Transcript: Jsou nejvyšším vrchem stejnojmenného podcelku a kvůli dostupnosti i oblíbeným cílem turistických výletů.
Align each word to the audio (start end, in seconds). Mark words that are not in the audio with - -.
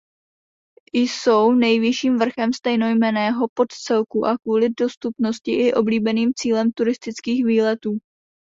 Jsou 0.93 1.51
nejvyšším 1.51 2.17
vrchem 2.19 2.53
stejnojmenného 2.53 3.47
podcelku 3.53 4.25
a 4.27 4.37
kvůli 4.37 4.69
dostupnosti 4.79 5.51
i 5.67 5.73
oblíbeným 5.73 6.31
cílem 6.35 6.71
turistických 6.71 7.45
výletů. 7.45 7.97